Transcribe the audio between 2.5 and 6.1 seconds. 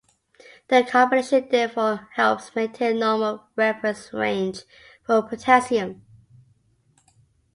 maintain a normal reference range for potassium.